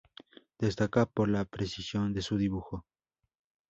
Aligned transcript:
Destaca 0.57 1.05
por 1.05 1.29
la 1.29 1.45
precisión 1.45 2.11
de 2.11 2.23
su 2.23 2.35
dibujo. 2.39 2.87